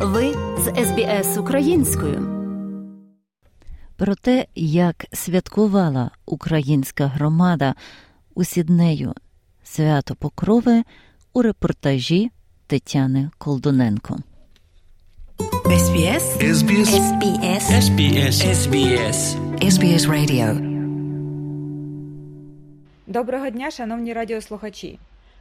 Ви 0.00 0.34
з 0.58 0.86
СБС 0.86 1.38
українською. 1.38 2.28
Про 3.96 4.14
те, 4.14 4.46
як 4.54 5.06
святкувала 5.12 6.10
українська 6.26 7.06
громада 7.06 7.74
у 8.34 8.44
Сіднею 8.44 9.14
свято 9.64 10.14
Покрови 10.14 10.82
у 11.32 11.42
репортажі 11.42 12.30
Тетяни 12.66 13.30
Колдуненко. 13.38 14.18
SBS 15.64 16.24
SBS 16.54 16.90
SBS 17.12 17.64
SBS 17.84 18.36
SBS 18.62 19.18
SBS 19.60 20.02
Radio 20.06 20.48
Доброго 23.06 23.50
дня, 23.50 23.70
шановні 23.70 24.12
радіослухачі. 24.12 24.98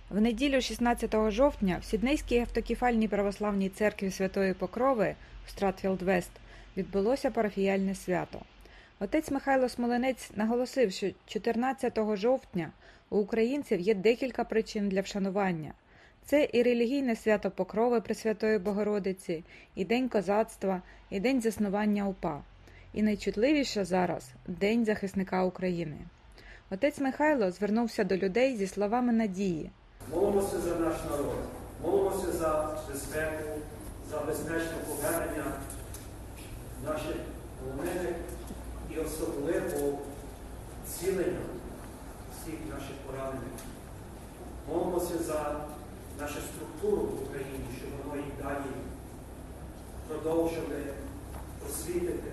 В 0.10 0.22
неділю 0.22 0.62
16 0.62 1.32
жовтня 1.32 1.78
в 1.82 1.86
Сіднейській 1.86 2.40
автокефальній 2.40 3.08
православній 3.08 3.70
церкві 3.70 4.12
Святої 4.12 4.54
Покрови 4.54 5.16
в 5.46 5.50
Стратфілд 5.50 6.02
Вест 6.02 6.32
відбулося 6.78 7.32
парафіяльне 7.32 7.96
свято. 7.96 8.42
Отець 9.00 9.32
Михайло 9.32 9.70
Смоленець 9.70 10.32
наголосив, 10.36 10.92
що 10.92 11.10
14 11.26 12.00
жовтня 12.14 12.72
у 13.10 13.18
українців 13.18 13.80
є 13.80 13.96
декілька 13.96 14.44
причин 14.44 14.90
для 14.90 15.02
вшанування. 15.02 15.74
Це 16.26 16.50
і 16.54 16.64
релігійне 16.64 17.16
свято 17.16 17.52
Покрови 17.52 18.02
Пресвятої 18.02 18.60
Богородиці, 18.60 19.44
і 19.76 19.86
День 19.86 20.10
козацтва, 20.10 20.82
і 21.10 21.20
День 21.20 21.42
заснування 21.42 22.08
УПА. 22.08 22.42
І 22.94 23.04
найчутливіше 23.04 23.86
зараз 23.86 24.30
День 24.48 24.86
захисника 24.86 25.44
України. 25.44 25.98
Отець 26.70 27.00
Михайло 27.00 27.52
звернувся 27.52 28.04
до 28.04 28.18
людей 28.18 28.58
зі 28.58 28.68
словами 28.68 29.14
надії. 29.14 29.72
Молимося 30.14 30.60
за 30.60 30.76
наш 30.76 30.96
народ, 31.10 31.36
молимося 31.84 32.32
за 32.32 32.78
безпеку, 32.88 33.60
за 34.10 34.20
безпечне 34.20 34.78
повернення 34.88 35.52
наших 36.86 37.16
полонених 37.60 38.16
і 38.92 38.98
особливо 39.00 39.98
цілення 40.90 41.46
всіх 42.34 42.60
наших 42.70 42.96
поранених. 43.06 43.60
Молимося 44.70 45.18
за 45.24 45.56
нашу 46.20 46.40
структуру 46.42 47.02
в 47.02 47.24
Україні, 47.24 47.68
щоб 47.78 47.90
воно 48.06 48.22
і 48.22 48.44
далі 48.44 48.72
продовжили 50.08 50.84
просвітити. 51.60 52.32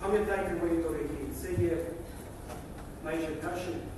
Пам'ятайте, 0.00 0.54
мої 0.54 0.82
дорогі, 0.82 1.08
це 1.42 1.62
є 1.62 1.78
майже 3.04 3.26
перший 3.26 3.74
код 3.74 3.97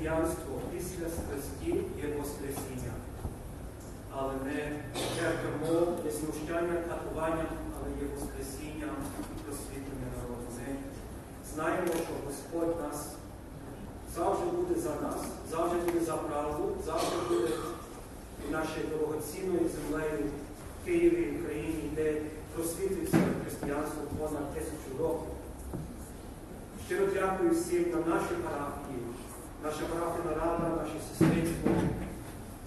християнства 0.00 0.54
після 0.72 1.06
страсті 1.08 1.70
є 2.02 2.14
Воскресіння. 2.18 2.92
Але 4.16 4.32
не 4.44 4.82
терпимо 5.16 5.96
не 6.04 6.10
знущання, 6.10 6.76
катування, 6.88 7.46
але 7.76 7.88
є 8.02 8.06
Воскресіння 8.14 8.88
і 9.30 9.42
просвітлення 9.44 10.08
народу. 10.16 10.46
Ми 10.56 10.76
знаємо, 11.54 11.86
що 11.86 12.12
Господь 12.26 12.76
нас 12.82 13.08
завжди 14.16 14.46
буде 14.56 14.80
за 14.80 14.90
нас, 14.90 15.20
завжди 15.50 15.78
буде 15.78 16.04
за 16.04 16.16
правду, 16.16 16.76
завжди 16.86 17.16
буде 17.28 17.48
нашою 18.50 18.86
дорогоцінною 18.86 19.68
землею 19.68 20.18
в 20.82 20.84
Києві, 20.86 21.24
в 21.30 21.44
Україні, 21.44 21.90
де 21.96 22.22
просвітився 22.54 23.18
християнство 23.42 24.02
понад 24.18 24.54
тисячу 24.54 24.90
років. 24.98 25.34
Щиро 26.86 27.06
дякую 27.14 27.50
всім 27.50 27.90
на 27.90 28.14
нашій 28.14 28.38
парафії, 28.44 29.00
наша 29.64 29.80
парафіна 29.80 30.34
рада, 30.34 30.82
наше 30.82 30.94
сестринство, 31.08 31.72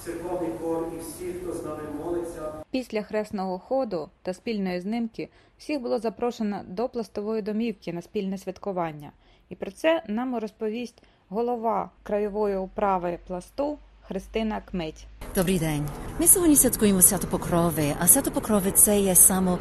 церковний 0.05 0.49
хор 0.61 0.87
і 0.95 0.99
всі, 1.01 1.33
хто 1.33 1.53
з 1.53 1.65
нами 1.65 1.81
молиться. 2.05 2.53
Після 2.71 3.03
хресного 3.03 3.59
ходу 3.59 4.09
та 4.21 4.33
спільної 4.33 4.81
знимки 4.81 5.29
всіх 5.57 5.81
було 5.81 5.99
запрошено 5.99 6.61
до 6.67 6.89
пластової 6.89 7.41
домівки 7.41 7.93
на 7.93 8.01
спільне 8.01 8.37
святкування. 8.37 9.11
І 9.49 9.55
про 9.55 9.71
це 9.71 10.03
нам 10.07 10.37
розповість 10.37 11.03
голова 11.29 11.89
краєвої 12.03 12.57
управи 12.57 13.19
пласту 13.27 13.77
Христина 14.07 14.61
Кметь. 14.71 15.07
Добрий 15.35 15.59
день. 15.59 15.87
Ми 16.19 16.27
сьогодні 16.27 16.55
святкуємо 16.55 17.01
свято 17.01 17.27
Покрови, 17.27 17.95
а 17.99 18.07
свято 18.07 18.31
Покрови 18.31 18.71
це 18.71 18.99
є 18.99 19.15
само 19.15 19.59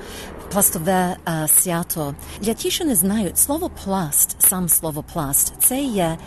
пластове 0.52 1.16
е, 1.28 1.48
свято. 1.48 2.14
Для 2.40 2.54
ті, 2.54 2.70
що 2.70 2.84
не 2.84 2.94
знають, 2.94 3.38
слово 3.38 3.70
пласт, 3.84 4.42
сам 4.42 4.68
слово 4.68 5.04
пласт, 5.12 5.54
це 5.58 5.82
є 5.82 6.18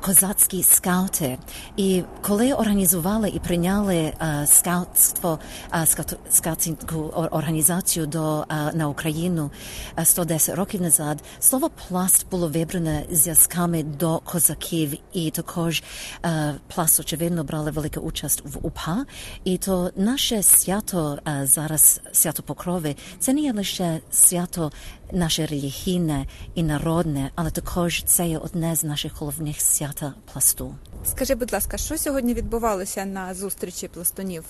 козацькі 0.00 0.62
скаути. 0.62 1.38
І 1.76 2.02
коли 2.22 2.52
організували 2.52 3.28
і 3.28 3.38
прийняли 3.38 3.96
е, 3.96 4.46
скаутство, 4.46 5.38
е, 5.74 5.86
скаутську 6.30 6.98
організацію 7.30 8.06
до, 8.06 8.40
е, 8.40 8.44
на 8.74 8.88
Україну 8.88 9.50
е, 9.98 10.04
110 10.04 10.54
років 10.54 10.82
назад, 10.82 11.22
слово 11.40 11.70
пласт 11.88 12.26
було 12.30 12.48
вибране 12.48 13.04
зв'язками 13.10 13.82
до 13.82 14.18
козаків, 14.18 14.94
і 15.12 15.30
також 15.30 15.82
е, 16.24 16.54
пласт, 16.74 17.00
очевидно, 17.00 17.44
брали 17.44 17.70
велику 17.70 18.00
участь 18.00 18.42
в 18.44 18.66
УПА. 18.66 19.04
І 19.44 19.58
то 19.58 19.90
наше 19.96 20.42
свято 20.42 21.18
е, 21.28 21.46
зараз, 21.46 22.00
свято 22.12 22.42
Покрови, 22.42 22.96
це 23.18 23.32
не 23.32 23.40
є 23.40 23.52
лише 23.52 24.00
свято 24.10 24.72
наше 25.12 25.46
релігійне 25.46 26.26
і 26.54 26.62
народне, 26.62 27.30
але 27.34 27.50
також 27.50 28.02
це 28.02 28.28
є 28.28 28.38
одне 28.38 28.76
з 28.76 28.84
наших 28.84 29.20
головних 29.20 29.60
свята 29.70 30.14
пласту. 30.32 30.74
Скажи, 31.04 31.34
будь 31.34 31.52
ласка, 31.52 31.76
що 31.76 31.98
сьогодні 31.98 32.34
відбувалося 32.34 33.04
на 33.04 33.34
зустрічі 33.34 33.88
пластунів? 33.88 34.44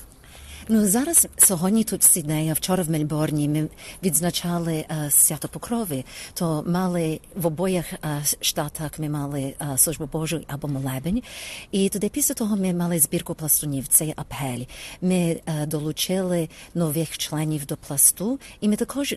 Ну 0.69 0.86
зараз 0.86 1.28
сьогодні 1.36 1.84
тут 1.84 2.00
в 2.00 2.04
Сіднеї, 2.04 2.50
а 2.50 2.53
вчора 2.53 2.82
в 2.82 2.91
Мельбурні 2.91 3.48
ми 3.48 3.69
відзначали 4.03 4.75
е, 4.75 5.10
свято 5.10 5.48
Покрови. 5.48 6.04
То 6.34 6.64
мали 6.66 7.20
в 7.36 7.47
обоях 7.47 7.92
е, 7.92 7.98
штатах 8.41 8.98
ми 8.98 9.09
мали 9.09 9.54
е, 9.60 9.78
службу 9.78 10.09
Божу 10.12 10.41
або 10.48 10.69
молебень. 10.69 11.22
І 11.70 11.88
тоді 11.88 12.09
після 12.09 12.34
того 12.34 12.56
ми 12.56 12.72
мали 12.72 13.00
збірку 13.00 13.34
пластунів. 13.34 13.88
Це 13.88 14.04
є 14.04 14.14
апель. 14.16 14.64
Ми 15.03 15.41
долучили 15.66 16.48
нових 16.75 17.19
членів 17.19 17.66
до 17.66 17.76
пласту, 17.76 18.41
і 18.60 18.69
ми 18.69 18.76
також. 18.76 19.14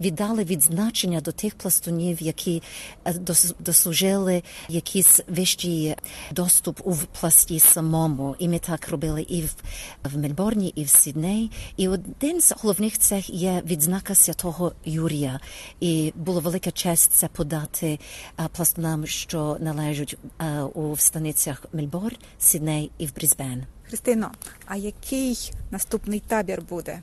Віддали 0.00 0.44
відзначення 0.44 1.20
до 1.20 1.32
тих 1.32 1.54
пластунів, 1.54 2.22
які 2.22 2.62
е, 3.04 3.12
дос- 3.12 3.54
дослужили 3.58 4.42
якийсь 4.68 5.20
вищий 5.28 5.94
доступ 6.32 6.80
у 6.84 6.94
пласті 7.20 7.60
самому. 7.60 8.36
І 8.38 8.48
ми 8.48 8.58
так 8.58 8.88
робили 8.88 9.22
і 9.22 9.42
в, 9.42 9.56
в 10.04 10.18
Мельбурні, 10.18 10.72
і 10.76 10.84
в 10.84 10.88
Сідней. 10.88 11.50
І 11.76 11.88
один 11.88 12.40
з 12.40 12.52
головних 12.52 12.98
цих 12.98 13.30
є 13.30 13.62
відзнака 13.66 14.14
святого 14.14 14.72
Юрія. 14.84 15.40
І 15.80 16.12
було 16.16 16.40
велика 16.40 16.70
честь 16.70 17.12
це 17.12 17.28
подати 17.28 17.98
е, 18.40 18.48
пластунам, 18.56 19.06
що 19.06 19.56
належать 19.60 20.16
е, 20.40 20.62
у 20.62 20.96
станицях 20.96 21.64
Мельбурн, 21.72 22.16
Сідней 22.38 22.90
і 22.98 23.06
в 23.06 23.14
Брізбен. 23.14 23.64
Христино, 23.88 24.30
а 24.66 24.76
який 24.76 25.52
наступний 25.70 26.20
табір 26.20 26.62
буде? 26.62 27.02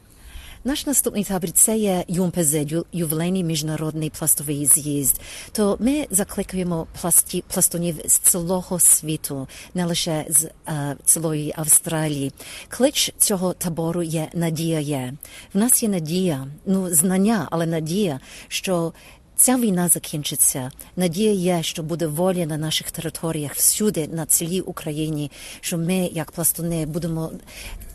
Наш 0.64 0.86
наступний 0.86 1.24
табір 1.24 1.52
це 1.52 1.78
є 1.78 2.04
ЮМПЗ, 2.08 2.54
ю- 2.56 2.86
ювілейний 2.94 3.44
міжнародний 3.44 4.10
пластовий 4.10 4.66
з'їзд. 4.66 5.22
То 5.52 5.78
ми 5.80 6.08
закликаємо 6.12 6.88
пласті, 7.02 7.44
пластунів 7.54 7.96
з 8.06 8.18
цілого 8.18 8.80
світу, 8.80 9.48
не 9.74 9.86
лише 9.86 10.26
з 10.30 10.46
е, 10.68 10.96
цілої 11.06 11.54
Австралії. 11.58 12.32
Клич 12.68 13.14
цього 13.18 13.54
табору 13.54 14.04
є 14.04 14.30
надія. 14.34 15.14
В 15.54 15.58
нас 15.58 15.84
є 15.84 15.90
надія, 15.90 16.48
ну 16.66 16.90
знання, 16.90 17.48
але 17.52 17.66
надія, 17.66 18.20
що 18.48 18.94
Ця 19.36 19.58
війна 19.58 19.88
закінчиться. 19.88 20.72
Надія 20.96 21.32
є, 21.32 21.64
що 21.64 21.84
буде 21.84 22.08
воля 22.08 22.46
на 22.46 22.58
наших 22.58 22.92
територіях 22.92 23.54
всюди, 23.56 24.08
на 24.08 24.26
цілій 24.26 24.62
Україні, 24.62 25.32
що 25.62 25.78
ми, 25.78 26.10
як 26.14 26.32
пластуни, 26.32 26.86
будемо 26.86 27.32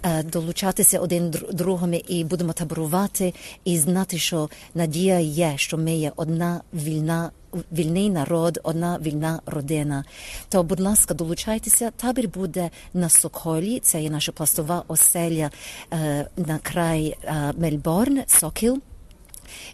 е, 0.02 0.22
долучатися 0.22 1.00
один 1.00 1.30
др- 1.30 1.52
другому 1.54 1.94
і 2.08 2.24
будемо 2.24 2.52
таборувати 2.52 3.34
і 3.64 3.78
знати, 3.78 4.18
що 4.18 4.50
надія 4.74 5.18
є, 5.20 5.52
що 5.56 5.78
ми 5.78 5.94
є 5.96 6.12
одна 6.16 6.60
вільна. 6.74 7.30
Вільний 7.72 8.10
народ, 8.10 8.60
одна 8.62 8.98
вільна 9.02 9.40
родина. 9.46 10.04
То, 10.48 10.62
будь 10.62 10.80
ласка, 10.80 11.14
долучайтеся. 11.14 11.90
Табір 11.90 12.28
буде 12.28 12.70
на 12.94 13.08
Соколі. 13.08 13.80
Це 13.80 14.02
є 14.02 14.10
наша 14.10 14.32
пластова 14.32 14.84
оселя 14.88 15.50
е, 15.92 16.28
на 16.36 16.58
край 16.58 17.16
е, 17.24 17.52
Мельбурн, 17.58 18.22
Сокіл. 18.26 18.82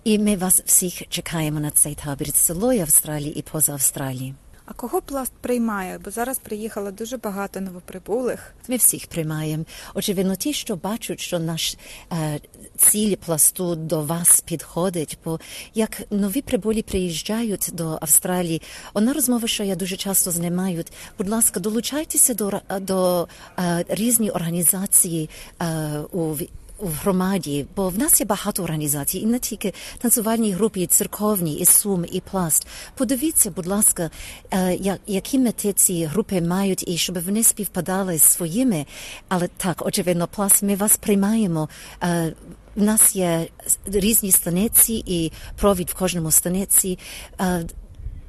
І 0.05 0.19
ми 0.19 0.37
вас 0.37 0.63
всіх 0.67 1.09
чекаємо 1.09 1.61
на 1.61 1.71
цей 1.71 1.95
табір 1.95 2.29
з 2.29 2.33
цілої 2.33 2.81
Австралії 2.81 3.39
і 3.39 3.43
поза 3.43 3.73
Австралії. 3.73 4.35
А 4.65 4.73
кого 4.73 5.03
пласт 5.03 5.33
приймає? 5.41 5.99
Бо 6.05 6.11
зараз 6.11 6.39
приїхало 6.39 6.91
дуже 6.91 7.17
багато 7.17 7.61
новоприбулих. 7.61 8.55
Ми 8.69 8.77
всіх 8.77 9.07
приймаємо. 9.07 9.65
Очевидно, 9.95 10.37
ті, 10.37 10.53
що 10.53 10.77
бачать, 10.77 11.21
що 11.21 11.39
наш 11.39 11.77
е, 12.13 12.41
ціль 12.77 13.17
пласту 13.17 13.75
до 13.75 14.03
вас 14.03 14.41
підходить, 14.41 15.19
бо 15.25 15.41
як 15.75 16.03
нові 16.11 16.43
прибулі 16.43 16.83
приїжджають 16.83 17.71
до 17.73 17.99
Австралії, 18.01 18.63
одна 18.95 19.13
розмова, 19.13 19.49
що 19.49 19.65
я 19.65 19.77
дуже 19.77 19.97
часто 19.97 20.31
з 20.31 20.39
ними 20.39 20.57
маю, 20.57 20.85
будь 21.19 21.29
ласка, 21.29 21.61
долучайтеся 21.61 22.35
до, 22.35 22.61
до 22.81 23.29
е, 23.59 23.85
різні 23.89 24.31
організації 24.31 25.31
е, 25.61 25.99
у 26.13 26.37
в 26.83 26.95
громаді, 26.95 27.67
бо 27.77 27.89
в 27.89 27.99
нас 27.99 28.21
є 28.21 28.27
багато 28.27 28.63
організацій, 28.63 29.19
і 29.19 29.27
не 29.27 29.39
тільки 29.39 29.75
танцювальні 29.99 30.53
групи, 30.53 30.87
церковні, 30.87 31.55
і 31.55 31.65
сум, 31.65 32.05
і 32.13 32.21
пласт. 32.21 32.67
Подивіться, 32.97 33.51
будь 33.51 33.67
ласка, 33.67 34.11
е, 34.51 34.79
які 35.07 35.39
мети 35.39 35.73
ці 35.73 36.05
групи 36.05 36.41
мають, 36.41 36.89
і 36.89 36.97
щоб 36.97 37.25
вони 37.25 37.43
співпадали 37.43 38.19
з 38.19 38.23
своїми. 38.23 38.87
Але 39.29 39.49
так, 39.57 39.87
очевидно, 39.87 40.27
пласт, 40.27 40.63
ми 40.63 40.75
вас 40.75 40.97
приймаємо. 40.97 41.69
Е, 42.03 42.35
в 42.77 42.83
нас 42.83 43.17
є 43.17 43.47
різні 43.87 44.33
станиці 44.33 45.03
і 45.07 45.33
провід 45.57 45.91
в 45.91 45.95
кожному 45.95 46.31
станиці. 46.31 46.99
Е, 47.41 47.65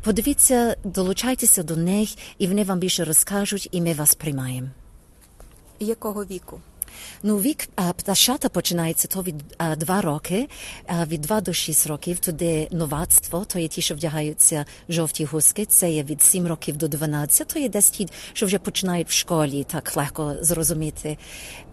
Подивіться, 0.03 0.75
долучайтеся 0.83 1.63
до 1.63 1.75
них, 1.75 2.09
і 2.37 2.47
вони 2.47 2.63
вам 2.63 2.79
більше 2.79 3.03
розкажуть, 3.03 3.69
і 3.71 3.81
ми 3.81 3.93
вас 3.93 4.15
приймаємо. 4.15 4.67
Якого 5.79 6.25
віку? 6.25 6.59
Ну, 7.23 7.37
вік 7.37 7.67
пташата 7.97 8.49
починається 8.49 9.07
то 9.07 9.23
від 9.23 9.35
а, 9.57 9.75
два 9.75 10.01
роки, 10.01 10.47
а, 10.87 11.05
від 11.05 11.21
два 11.21 11.41
до 11.41 11.53
шість 11.53 11.87
років. 11.87 12.19
Туди 12.19 12.67
новацтво, 12.71 13.45
то 13.45 13.59
є 13.59 13.67
ті, 13.67 13.81
що 13.81 13.95
вдягаються 13.95 14.65
жовті 14.89 15.25
гуски. 15.25 15.65
Це 15.65 15.91
є 15.91 16.03
від 16.03 16.21
сім 16.21 16.47
років 16.47 16.77
до 16.77 16.87
12, 16.87 17.47
то 17.47 17.59
є 17.59 17.69
десь 17.69 17.89
ті, 17.89 18.07
що 18.33 18.45
вже 18.45 18.59
починають 18.59 19.09
в 19.09 19.11
школі, 19.11 19.63
так 19.63 19.97
легко 19.97 20.35
зрозуміти. 20.41 21.17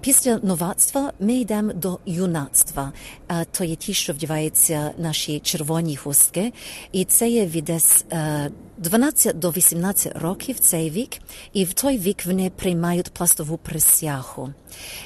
Після 0.01 0.39
новацтва 0.43 1.13
ми 1.21 1.35
йдемо 1.35 1.73
до 1.73 1.99
юнацтва. 2.07 2.93
А, 3.29 3.45
то 3.45 3.65
є 3.65 3.77
ті, 3.77 3.95
що 3.95 4.13
вдягаються 4.13 4.91
наші 4.99 5.41
червоні 5.41 5.97
хустки. 5.97 6.53
І 6.93 7.05
це 7.05 7.29
є 7.29 7.47
від 7.47 7.71
десь 7.71 8.05
е, 8.13 8.51
12 8.81 9.39
до 9.39 9.51
18 9.51 10.17
років 10.17 10.59
цей 10.59 10.91
вік, 10.91 11.11
і 11.53 11.65
в 11.65 11.73
той 11.73 11.99
вік 11.99 12.27
вони 12.27 12.51
приймають 12.51 13.11
пластову 13.11 13.57
присягу. 13.57 14.53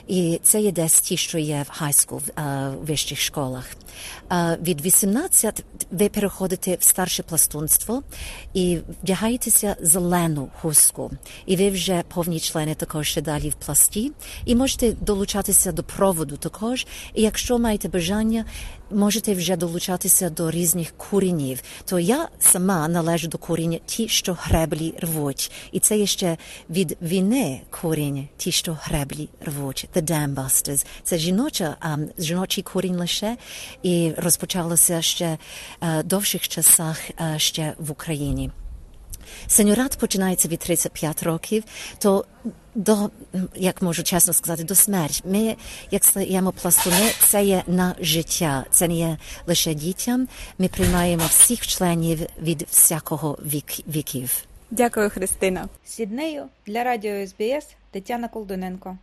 І 0.08 0.40
це 0.42 0.60
є 0.60 0.72
десь 0.72 1.00
ті, 1.00 1.16
що 1.16 1.38
є 1.38 1.64
в 1.68 1.78
хайскул, 1.78 2.20
в 2.36 2.70
вищих 2.70 3.20
школах. 3.20 3.64
Від 4.62 4.80
18 4.80 5.64
ви 5.90 6.08
переходите 6.08 6.76
в 6.80 6.82
старше 6.82 7.22
пластунство 7.22 8.02
і 8.54 8.78
вдягаєтеся 9.02 9.76
зелену 9.80 10.48
хустку. 10.60 11.10
І 11.46 11.56
ви 11.56 11.70
вже 11.70 12.02
повні 12.14 12.40
члени 12.40 12.74
також 12.74 13.08
ще 13.08 13.22
далі 13.22 13.50
в 13.50 13.54
пласті. 13.54 14.12
І 14.44 14.54
можете 14.54 14.92
долучатися 14.92 15.72
до 15.72 15.82
проводу 15.82 16.36
також. 16.36 16.86
І 17.14 17.22
якщо 17.22 17.58
маєте 17.58 17.88
бажання, 17.88 18.44
можете 18.90 19.34
вже 19.34 19.56
долучатися 19.56 20.30
до 20.30 20.50
різних 20.50 20.96
куренів. 20.96 21.62
То 21.84 21.98
я 21.98 22.28
сама 22.38 22.88
належу 22.88 23.28
до 23.28 23.38
куріння 23.64 23.80
ті, 23.86 24.08
що 24.08 24.36
греблі 24.40 24.94
рвуть. 25.00 25.52
І 25.72 25.80
це 25.80 25.98
є 25.98 26.06
ще 26.06 26.36
від 26.70 26.96
війни 27.02 27.60
корінь 27.70 28.28
ті, 28.36 28.52
що 28.52 28.78
греблі 28.82 29.28
рвуть. 29.40 29.88
The 29.94 30.02
Dam. 30.02 30.84
Це 31.02 31.18
жіноча, 31.18 31.76
а, 31.80 31.96
жіночий 32.18 32.64
корінь 32.64 32.96
лише. 32.96 33.36
І 33.82 34.12
розпочалося 34.16 35.02
ще 35.02 35.38
е, 35.80 36.02
довших 36.02 36.48
часах 36.48 37.10
е, 37.10 37.38
ще 37.38 37.74
в 37.78 37.90
Україні. 37.90 38.50
Сеньорат 39.46 39.98
починається 39.98 40.48
від 40.48 40.58
35 40.58 41.22
років, 41.22 41.64
то 41.98 42.24
до, 42.74 43.10
як 43.54 43.82
можу 43.82 44.02
чесно 44.02 44.32
сказати, 44.32 44.64
до 44.64 44.74
смерті. 44.74 45.22
Ми, 45.24 45.56
як 45.90 46.04
стаємо 46.04 46.52
пластуни, 46.52 47.10
це 47.18 47.44
є 47.44 47.62
на 47.66 47.94
життя, 48.00 48.64
це 48.70 48.88
не 48.88 48.94
є 48.94 49.18
лише 49.46 49.74
дітям. 49.74 50.28
Ми 50.58 50.68
приймаємо 50.68 51.24
всіх 51.28 51.66
членів 51.66 52.18
від 52.42 52.66
всякого 52.70 53.38
вік, 53.46 53.88
віків. 53.88 54.44
Дякую, 54.70 55.10
Христина. 55.10 55.68
Сіднею 55.84 56.44
для 56.66 56.84
радіо 56.84 57.26
СБС 57.26 57.66
Тетяна 57.90 58.28
Колдуненко. 58.28 58.98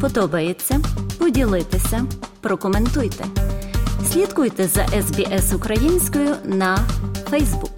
Подобається? 0.00 0.80
Поділитися, 1.18 2.06
прокоментуйте. 2.40 3.24
Слідкуйте 4.12 4.68
за 4.68 4.84
SBS 4.86 5.54
українською 5.54 6.36
на 6.44 6.78
Facebook. 7.30 7.77